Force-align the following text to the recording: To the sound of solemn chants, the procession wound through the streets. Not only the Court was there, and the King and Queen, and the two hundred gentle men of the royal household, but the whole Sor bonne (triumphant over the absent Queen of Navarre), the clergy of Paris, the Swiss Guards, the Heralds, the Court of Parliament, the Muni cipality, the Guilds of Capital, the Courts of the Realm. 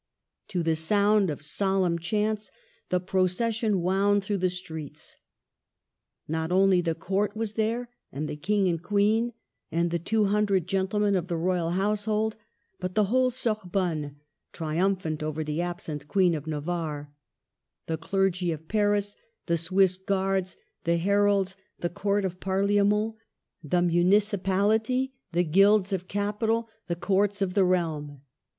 To 0.47 0.63
the 0.63 0.75
sound 0.75 1.29
of 1.29 1.43
solemn 1.43 1.99
chants, 1.99 2.51
the 2.89 2.99
procession 2.99 3.81
wound 3.81 4.23
through 4.23 4.39
the 4.39 4.49
streets. 4.49 5.17
Not 6.27 6.51
only 6.51 6.81
the 6.81 6.95
Court 6.95 7.35
was 7.35 7.53
there, 7.53 7.87
and 8.11 8.27
the 8.27 8.35
King 8.35 8.67
and 8.67 8.81
Queen, 8.81 9.31
and 9.71 9.91
the 9.91 9.99
two 9.99 10.25
hundred 10.25 10.65
gentle 10.65 11.01
men 11.01 11.15
of 11.15 11.27
the 11.27 11.37
royal 11.37 11.69
household, 11.73 12.35
but 12.79 12.95
the 12.95 13.03
whole 13.13 13.29
Sor 13.29 13.59
bonne 13.63 14.15
(triumphant 14.51 15.21
over 15.21 15.43
the 15.43 15.61
absent 15.61 16.07
Queen 16.07 16.33
of 16.33 16.47
Navarre), 16.47 17.13
the 17.85 17.95
clergy 17.99 18.51
of 18.51 18.67
Paris, 18.67 19.15
the 19.45 19.55
Swiss 19.55 19.97
Guards, 19.97 20.57
the 20.83 20.97
Heralds, 20.97 21.55
the 21.77 21.89
Court 21.89 22.25
of 22.25 22.39
Parliament, 22.39 23.13
the 23.63 23.83
Muni 23.83 24.17
cipality, 24.17 25.11
the 25.31 25.43
Guilds 25.43 25.93
of 25.93 26.07
Capital, 26.07 26.67
the 26.87 26.95
Courts 26.95 27.39
of 27.43 27.53
the 27.53 27.65
Realm. 27.65 28.21